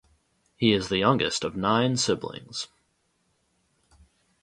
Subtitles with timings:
[0.57, 2.67] He is the youngest of nine siblings.